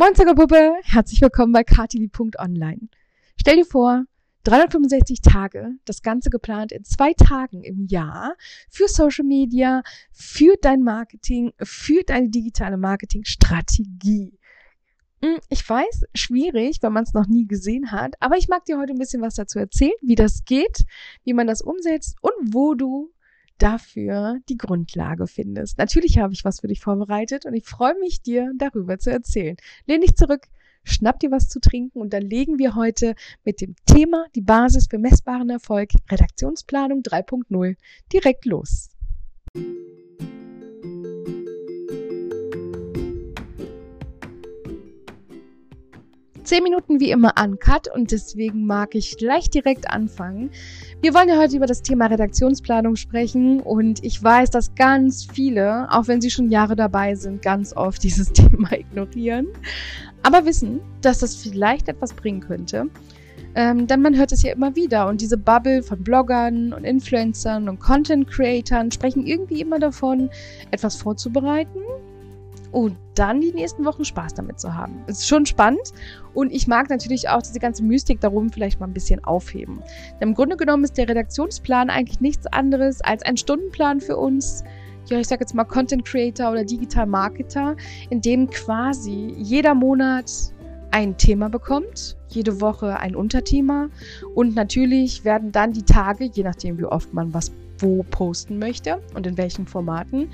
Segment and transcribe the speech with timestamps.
[0.00, 2.88] Moin Zuckerpuppe, herzlich willkommen bei Kartili.online.
[3.36, 4.04] Stell dir vor,
[4.44, 8.36] 365 Tage, das Ganze geplant in zwei Tagen im Jahr
[8.70, 9.82] für Social Media,
[10.12, 14.38] für dein Marketing, für deine digitale Marketingstrategie.
[15.20, 18.78] Hm, ich weiß, schwierig, wenn man es noch nie gesehen hat, aber ich mag dir
[18.78, 20.84] heute ein bisschen was dazu erzählen, wie das geht,
[21.24, 23.10] wie man das umsetzt und wo du
[23.58, 25.78] dafür die Grundlage findest.
[25.78, 29.56] Natürlich habe ich was für dich vorbereitet und ich freue mich, dir darüber zu erzählen.
[29.86, 30.46] Lehn dich zurück,
[30.84, 34.86] schnapp dir was zu trinken und dann legen wir heute mit dem Thema die Basis
[34.88, 37.76] für messbaren Erfolg Redaktionsplanung 3.0
[38.12, 38.90] direkt los.
[46.48, 50.48] Zehn Minuten wie immer uncut und deswegen mag ich gleich direkt anfangen.
[51.02, 55.92] Wir wollen ja heute über das Thema Redaktionsplanung sprechen und ich weiß, dass ganz viele,
[55.92, 59.48] auch wenn sie schon Jahre dabei sind, ganz oft dieses Thema ignorieren,
[60.22, 62.88] aber wissen, dass das vielleicht etwas bringen könnte.
[63.54, 67.68] Ähm, denn man hört es ja immer wieder und diese Bubble von Bloggern und Influencern
[67.68, 70.30] und Content Creatern sprechen irgendwie immer davon,
[70.70, 71.80] etwas vorzubereiten
[72.72, 75.02] und dann die nächsten Wochen Spaß damit zu haben.
[75.06, 75.92] Ist schon spannend
[76.34, 79.80] und ich mag natürlich auch diese ganze Mystik darum vielleicht mal ein bisschen aufheben.
[80.20, 84.64] Denn Im Grunde genommen ist der Redaktionsplan eigentlich nichts anderes als ein Stundenplan für uns,
[85.06, 87.76] ja, ich sag jetzt mal Content Creator oder Digital Marketer,
[88.10, 90.30] in dem quasi jeder Monat
[90.90, 93.88] ein Thema bekommt, jede Woche ein Unterthema
[94.34, 99.00] und natürlich werden dann die Tage, je nachdem wie oft man was wo posten möchte
[99.14, 100.30] und in welchen Formaten,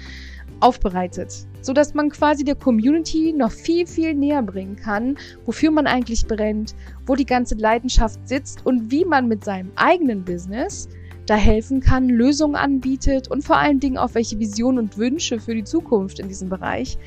[0.60, 5.16] aufbereitet, sodass man quasi der Community noch viel, viel näher bringen kann,
[5.46, 6.74] wofür man eigentlich brennt,
[7.06, 10.88] wo die ganze Leidenschaft sitzt und wie man mit seinem eigenen Business
[11.26, 15.54] da helfen kann, Lösungen anbietet und vor allen Dingen auch welche Visionen und Wünsche für
[15.54, 16.98] die Zukunft in diesem Bereich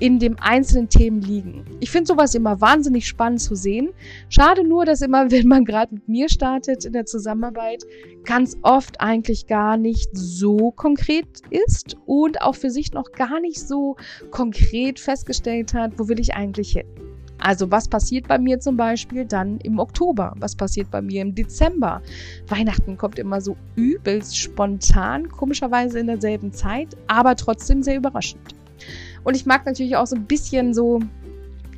[0.00, 1.64] in dem einzelnen Themen liegen.
[1.78, 3.90] Ich finde sowas immer wahnsinnig spannend zu sehen.
[4.28, 7.84] Schade nur, dass immer, wenn man gerade mit mir startet in der Zusammenarbeit,
[8.24, 13.60] ganz oft eigentlich gar nicht so konkret ist und auch für sich noch gar nicht
[13.60, 13.96] so
[14.30, 17.09] konkret festgestellt hat, wo will ich eigentlich hin.
[17.40, 20.34] Also was passiert bei mir zum Beispiel dann im Oktober?
[20.36, 22.02] Was passiert bei mir im Dezember?
[22.48, 28.54] Weihnachten kommt immer so übelst spontan, komischerweise in derselben Zeit, aber trotzdem sehr überraschend.
[29.24, 31.00] Und ich mag natürlich auch so ein bisschen so,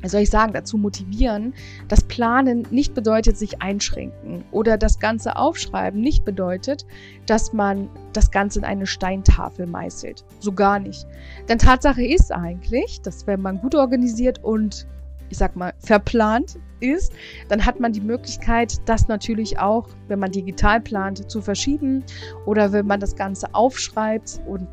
[0.05, 1.53] soll ich sagen, dazu motivieren,
[1.87, 6.85] dass Planen nicht bedeutet, sich einschränken oder das Ganze aufschreiben nicht bedeutet,
[7.25, 10.25] dass man das Ganze in eine Steintafel meißelt.
[10.39, 11.05] So gar nicht.
[11.47, 14.87] Denn Tatsache ist eigentlich, dass wenn man gut organisiert und
[15.33, 17.11] ich sag mal, verplant ist,
[17.49, 22.03] dann hat man die Möglichkeit, das natürlich auch, wenn man digital plant, zu verschieben
[22.45, 24.67] oder wenn man das Ganze aufschreibt und,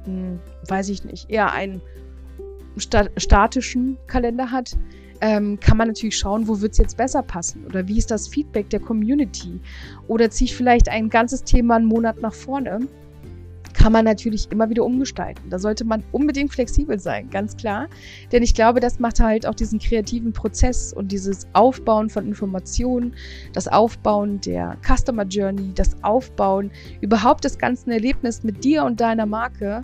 [0.69, 1.81] weiß ich nicht, eher einen
[2.77, 4.77] statischen Kalender hat,
[5.23, 8.29] ähm, kann man natürlich schauen, wo wird es jetzt besser passen oder wie ist das
[8.29, 9.61] Feedback der Community
[10.09, 12.81] oder ziehe ich vielleicht ein ganzes Thema einen Monat nach vorne.
[13.81, 15.49] Kann man natürlich immer wieder umgestalten.
[15.49, 17.89] Da sollte man unbedingt flexibel sein, ganz klar.
[18.31, 23.15] Denn ich glaube, das macht halt auch diesen kreativen Prozess und dieses Aufbauen von Informationen,
[23.55, 26.71] das Aufbauen der Customer Journey, das Aufbauen
[27.01, 29.81] überhaupt des ganzen Erlebnisses mit dir und deiner Marke,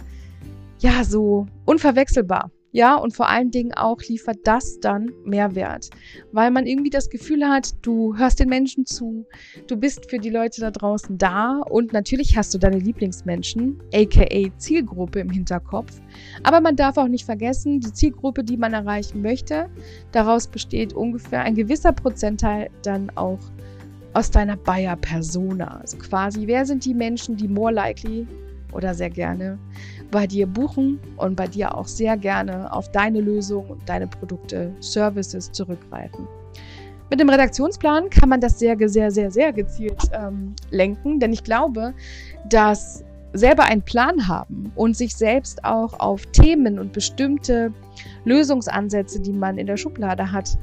[0.80, 2.50] ja, so unverwechselbar.
[2.72, 5.88] Ja, und vor allen Dingen auch liefert das dann Mehrwert,
[6.32, 9.24] weil man irgendwie das Gefühl hat, du hörst den Menschen zu,
[9.66, 14.50] du bist für die Leute da draußen da und natürlich hast du deine Lieblingsmenschen, aka
[14.58, 16.00] Zielgruppe im Hinterkopf.
[16.42, 19.70] Aber man darf auch nicht vergessen, die Zielgruppe, die man erreichen möchte,
[20.12, 23.40] daraus besteht ungefähr ein gewisser Prozentteil dann auch
[24.12, 25.78] aus deiner Buyer-Persona.
[25.80, 28.26] Also quasi, wer sind die Menschen, die more likely
[28.72, 29.58] oder sehr gerne
[30.10, 34.72] bei dir buchen und bei dir auch sehr gerne auf deine Lösung und deine Produkte,
[34.80, 36.26] Services zurückgreifen.
[37.10, 41.44] Mit dem Redaktionsplan kann man das sehr, sehr, sehr, sehr gezielt ähm, lenken, denn ich
[41.44, 41.94] glaube,
[42.48, 47.72] dass selber einen Plan haben und sich selbst auch auf Themen und bestimmte
[48.24, 50.58] Lösungsansätze, die man in der Schublade hat,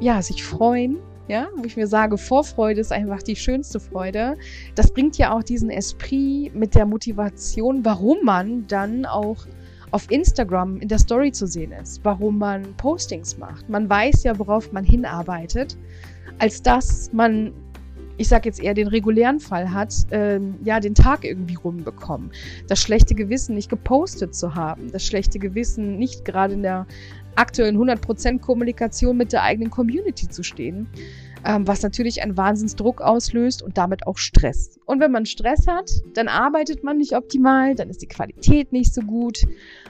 [0.00, 0.98] ja, sich freuen
[1.28, 4.36] ja, wo ich mir sage, Vorfreude ist einfach die schönste Freude.
[4.74, 9.46] Das bringt ja auch diesen Esprit mit der Motivation, warum man dann auch
[9.92, 13.68] auf Instagram in der Story zu sehen ist, warum man Postings macht.
[13.68, 15.76] Man weiß ja, worauf man hinarbeitet,
[16.38, 17.52] als dass man
[18.20, 22.30] ich sage jetzt eher den regulären Fall hat, ähm, ja, den Tag irgendwie rumbekommen.
[22.68, 24.92] Das schlechte Gewissen, nicht gepostet zu haben.
[24.92, 26.86] Das schlechte Gewissen, nicht gerade in der
[27.34, 30.86] aktuellen 100% Kommunikation mit der eigenen Community zu stehen.
[31.44, 34.78] Ähm, was natürlich einen Wahnsinnsdruck auslöst und damit auch Stress.
[34.86, 38.92] Und wenn man Stress hat, dann arbeitet man nicht optimal, dann ist die Qualität nicht
[38.92, 39.46] so gut,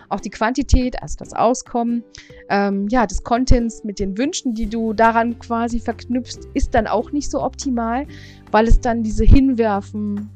[0.09, 2.05] auch die Quantität, also das Auskommen,
[2.49, 7.13] ähm, ja, des Contents mit den Wünschen, die du daran quasi verknüpfst, ist dann auch
[7.13, 8.07] nicht so optimal,
[8.51, 10.29] weil es dann diese Hinwerfen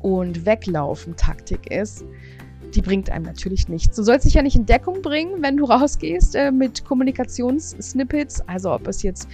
[0.00, 2.04] und Weglaufen Taktik ist
[2.74, 3.96] die bringt einem natürlich nichts.
[3.96, 8.72] Du sollst dich ja nicht in Deckung bringen, wenn du rausgehst äh, mit Kommunikationssnippets, also
[8.72, 9.28] ob es jetzt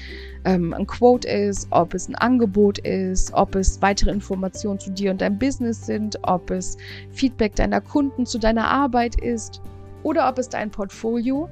[0.44, 5.10] ähm, ein Quote ist, ob es ein Angebot ist, ob es weitere Informationen zu dir
[5.10, 6.76] und deinem Business sind, ob es
[7.10, 9.62] Feedback deiner Kunden zu deiner Arbeit ist
[10.02, 11.48] oder ob es dein Portfolio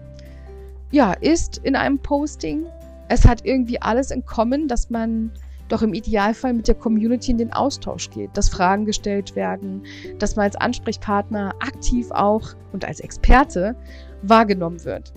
[0.90, 2.66] ja ist in einem Posting.
[3.08, 5.30] Es hat irgendwie alles in Common, dass man
[5.68, 9.82] doch im Idealfall mit der Community in den Austausch geht, dass Fragen gestellt werden,
[10.18, 13.76] dass man als Ansprechpartner aktiv auch und als Experte
[14.22, 15.12] wahrgenommen wird.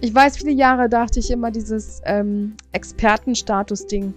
[0.00, 4.14] Ich weiß, viele Jahre dachte ich immer, dieses ähm, Expertenstatus-Ding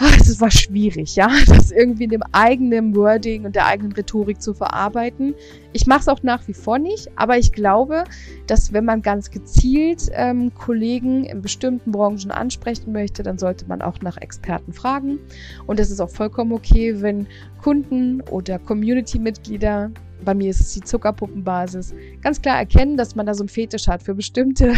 [0.00, 4.54] es war schwierig, ja, das irgendwie in dem eigenen Wording und der eigenen Rhetorik zu
[4.54, 5.34] verarbeiten.
[5.72, 8.04] Ich mache es auch nach wie vor nicht, aber ich glaube,
[8.46, 13.82] dass wenn man ganz gezielt ähm, Kollegen in bestimmten Branchen ansprechen möchte, dann sollte man
[13.82, 15.18] auch nach Experten fragen.
[15.66, 17.26] Und es ist auch vollkommen okay, wenn
[17.60, 19.90] Kunden oder Community-Mitglieder
[20.24, 23.88] bei mir ist es die Zuckerpuppenbasis, ganz klar erkennen, dass man da so einen Fetisch
[23.88, 24.74] hat für bestimmte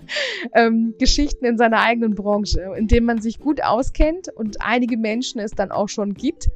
[0.54, 5.40] ähm, Geschichten in seiner eigenen Branche, in denen man sich gut auskennt und einige Menschen
[5.40, 6.48] es dann auch schon gibt,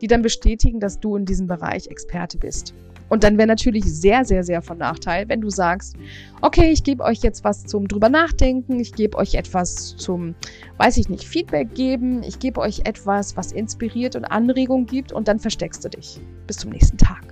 [0.00, 2.74] die dann bestätigen, dass du in diesem Bereich Experte bist.
[3.12, 5.96] Und dann wäre natürlich sehr, sehr, sehr von Nachteil, wenn du sagst,
[6.40, 10.34] okay, ich gebe euch jetzt was zum drüber nachdenken, ich gebe euch etwas zum,
[10.78, 15.28] weiß ich nicht, Feedback geben, ich gebe euch etwas, was inspiriert und Anregung gibt und
[15.28, 17.31] dann versteckst du dich bis zum nächsten Tag.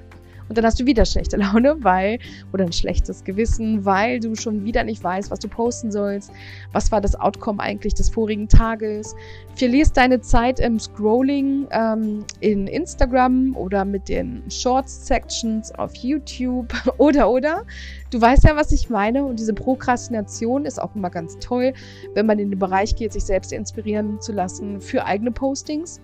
[0.50, 2.18] Und dann hast du wieder schlechte Laune, weil,
[2.52, 6.32] oder ein schlechtes Gewissen, weil du schon wieder nicht weißt, was du posten sollst.
[6.72, 9.14] Was war das Outcome eigentlich des vorigen Tages?
[9.54, 17.30] Verlierst deine Zeit im Scrolling ähm, in Instagram oder mit den Shorts-Sections auf YouTube oder,
[17.30, 17.64] oder.
[18.10, 19.24] Du weißt ja, was ich meine.
[19.24, 21.74] Und diese Prokrastination ist auch immer ganz toll,
[22.14, 26.00] wenn man in den Bereich geht, sich selbst inspirieren zu lassen für eigene Postings.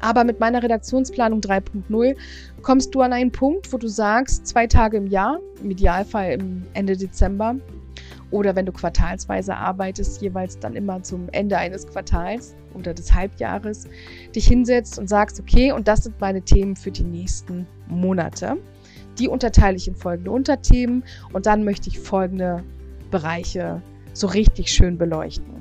[0.00, 2.16] Aber mit meiner Redaktionsplanung 3.0
[2.62, 6.62] kommst du an einen Punkt, wo du sagst, zwei Tage im Jahr, im Idealfall im
[6.72, 7.56] Ende Dezember,
[8.30, 13.88] oder wenn du quartalsweise arbeitest, jeweils dann immer zum Ende eines Quartals oder des Halbjahres,
[14.34, 18.56] dich hinsetzt und sagst, okay, und das sind meine Themen für die nächsten Monate.
[19.18, 21.02] Die unterteile ich in folgende Unterthemen
[21.32, 22.62] und dann möchte ich folgende
[23.10, 23.82] Bereiche
[24.12, 25.60] so richtig schön beleuchten.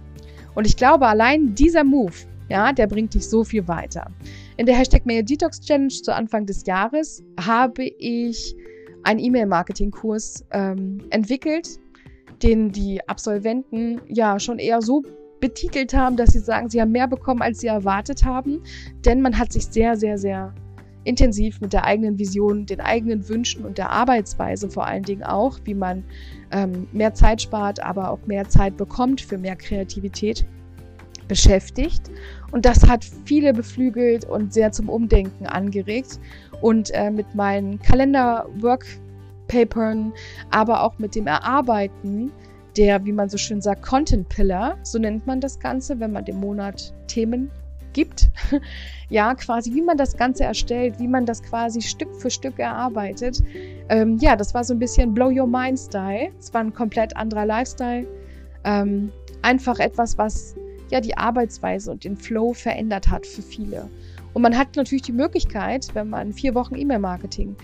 [0.53, 2.13] Und ich glaube, allein dieser Move
[2.50, 4.12] ja, der bringt dich so viel weiter.
[4.59, 8.57] In der Hashtag Mail Detox Challenge zu Anfang des Jahres habe ich
[9.03, 11.79] einen E-Mail-Marketing-Kurs ähm, entwickelt,
[12.44, 15.01] den die Absolventen ja schon eher so
[15.39, 18.61] betitelt haben, dass sie sagen, sie haben mehr bekommen, als sie erwartet haben.
[19.06, 20.53] Denn man hat sich sehr, sehr, sehr
[21.05, 25.57] intensiv mit der eigenen Vision, den eigenen Wünschen und der Arbeitsweise vor allen Dingen auch,
[25.63, 26.03] wie man
[26.51, 30.45] ähm, mehr Zeit spart, aber auch mehr Zeit bekommt für mehr Kreativität
[31.29, 32.11] beschäftigt.
[32.51, 36.19] Und das hat viele beflügelt und sehr zum Umdenken angeregt.
[36.61, 40.11] Und äh, mit meinen Kalender-Workpapern,
[40.51, 42.33] aber auch mit dem Erarbeiten
[42.77, 46.25] der, wie man so schön sagt, Content Pillar, so nennt man das Ganze, wenn man
[46.25, 47.49] dem Monat Themen
[47.93, 48.29] gibt.
[49.09, 53.41] ja, quasi, wie man das Ganze erstellt, wie man das quasi Stück für Stück erarbeitet.
[53.89, 56.31] Ähm, ja, das war so ein bisschen Blow Your Mind Style.
[56.39, 58.05] Es war ein komplett anderer Lifestyle.
[58.63, 59.11] Ähm,
[59.41, 60.55] einfach etwas, was
[60.91, 63.89] ja die Arbeitsweise und den Flow verändert hat für viele.
[64.34, 67.55] Und man hat natürlich die Möglichkeit, wenn man vier Wochen E-Mail-Marketing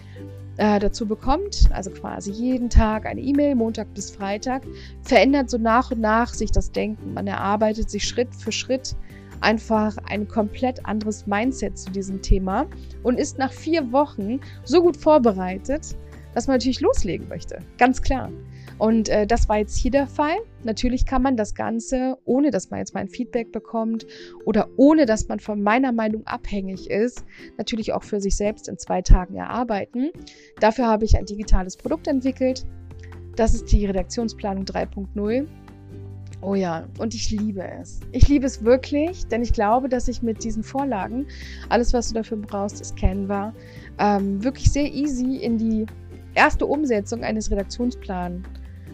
[0.58, 4.63] äh, dazu bekommt, also quasi jeden Tag eine E-Mail, Montag bis Freitag,
[5.03, 7.13] verändert so nach und nach sich das Denken.
[7.13, 8.96] Man erarbeitet sich Schritt für Schritt
[9.41, 12.65] einfach ein komplett anderes Mindset zu diesem Thema
[13.03, 15.96] und ist nach vier Wochen so gut vorbereitet,
[16.36, 17.60] dass man natürlich loslegen möchte.
[17.77, 18.30] Ganz klar.
[18.77, 20.36] Und äh, das war jetzt hier der Fall.
[20.63, 24.06] Natürlich kann man das Ganze, ohne dass man jetzt mal ein Feedback bekommt
[24.44, 27.24] oder ohne dass man von meiner Meinung abhängig ist,
[27.58, 30.12] natürlich auch für sich selbst in zwei Tagen erarbeiten.
[30.60, 32.65] Dafür habe ich ein digitales Produkt entwickelt.
[33.36, 35.48] Das ist die Redaktionsplanung 3.0.
[36.42, 38.01] Oh ja, und ich liebe es.
[38.12, 41.25] Ich liebe es wirklich, denn ich glaube, dass ich mit diesen Vorlagen,
[41.70, 43.54] alles was du dafür brauchst, ist Canva,
[43.98, 45.86] ähm, wirklich sehr easy in die
[46.36, 48.44] erste Umsetzung eines Redaktionsplans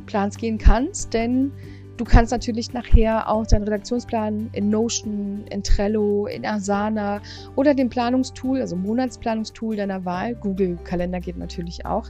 [0.06, 1.52] Plans gehen kannst, denn
[1.98, 7.22] du kannst natürlich nachher auch deinen Redaktionsplan in Notion, in Trello, in Asana
[7.56, 12.10] oder dem Planungstool, also Monatsplanungstool deiner Wahl, Google Kalender geht natürlich auch,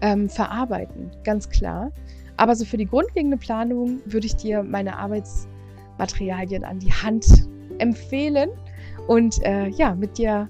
[0.00, 1.92] ähm, verarbeiten, ganz klar.
[2.36, 5.48] Aber so für die grundlegende Planung würde ich dir meine Arbeits
[5.98, 8.50] Materialien an die Hand empfehlen
[9.06, 10.48] und äh, ja, mit dir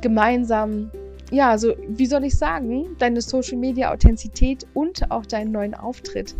[0.00, 0.90] gemeinsam,
[1.32, 6.34] ja, so wie soll ich sagen, deine Social Media Authentizität und auch deinen neuen Auftritt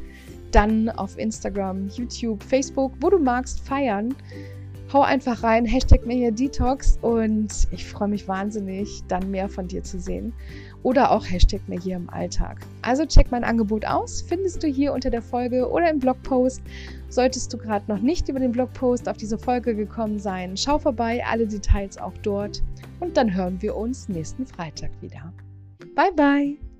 [0.52, 4.14] dann auf Instagram, YouTube, Facebook, wo du magst, feiern.
[4.92, 9.66] Hau einfach rein, Hashtag mir hier Detox und ich freue mich wahnsinnig, dann mehr von
[9.66, 10.34] dir zu sehen.
[10.82, 12.58] Oder auch Hashtag mir hier im Alltag.
[12.82, 16.62] Also check mein Angebot aus, findest du hier unter der Folge oder im Blogpost.
[17.08, 21.22] Solltest du gerade noch nicht über den Blogpost auf diese Folge gekommen sein, schau vorbei,
[21.24, 22.62] alle Details auch dort.
[23.00, 25.32] Und dann hören wir uns nächsten Freitag wieder.
[25.94, 26.72] Bye bye!